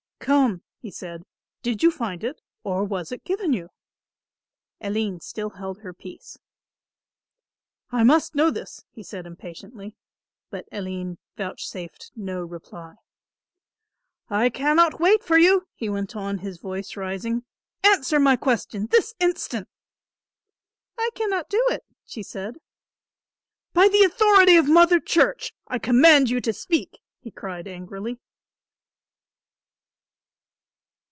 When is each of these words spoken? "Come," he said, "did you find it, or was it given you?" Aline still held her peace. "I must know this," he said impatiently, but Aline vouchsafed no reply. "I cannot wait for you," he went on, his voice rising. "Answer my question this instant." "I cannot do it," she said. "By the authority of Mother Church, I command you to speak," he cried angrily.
"Come," 0.21 0.61
he 0.77 0.91
said, 0.91 1.23
"did 1.63 1.81
you 1.81 1.89
find 1.89 2.23
it, 2.23 2.41
or 2.63 2.83
was 2.83 3.11
it 3.11 3.23
given 3.23 3.53
you?" 3.53 3.69
Aline 4.79 5.19
still 5.21 5.49
held 5.49 5.79
her 5.79 5.95
peace. 5.95 6.37
"I 7.89 8.03
must 8.03 8.35
know 8.35 8.51
this," 8.51 8.85
he 8.91 9.01
said 9.01 9.25
impatiently, 9.25 9.95
but 10.51 10.67
Aline 10.71 11.17
vouchsafed 11.37 12.11
no 12.15 12.43
reply. 12.43 12.97
"I 14.29 14.51
cannot 14.51 14.99
wait 14.99 15.23
for 15.23 15.39
you," 15.39 15.67
he 15.73 15.89
went 15.89 16.15
on, 16.15 16.37
his 16.37 16.59
voice 16.59 16.95
rising. 16.95 17.43
"Answer 17.83 18.19
my 18.19 18.35
question 18.35 18.89
this 18.91 19.15
instant." 19.19 19.67
"I 20.99 21.09
cannot 21.15 21.49
do 21.49 21.65
it," 21.71 21.83
she 22.05 22.21
said. 22.21 22.59
"By 23.73 23.87
the 23.87 24.03
authority 24.03 24.55
of 24.55 24.69
Mother 24.69 24.99
Church, 24.99 25.51
I 25.67 25.79
command 25.79 26.29
you 26.29 26.39
to 26.41 26.53
speak," 26.53 26.99
he 27.21 27.31
cried 27.31 27.67
angrily. 27.67 28.19